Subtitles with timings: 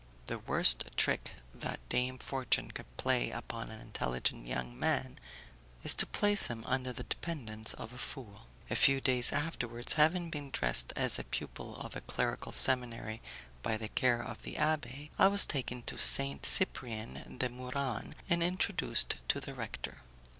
[0.25, 5.17] The worst trick that Dame Fortune can play upon an intelligent young man
[5.83, 8.47] is to place him under the dependence of a fool.
[8.71, 13.21] A few days afterwards, having been dressed as a pupil of a clerical seminary
[13.61, 18.41] by the care of the abbé, I was taken to Saint Cyprian de Muran and
[18.41, 19.99] introduced to the rector.